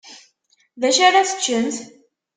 [0.81, 1.75] Dacu ara teččemt?